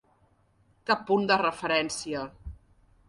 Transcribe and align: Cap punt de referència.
Cap 0.91 1.05
punt 1.11 1.29
de 1.33 1.37
referència. 1.43 2.25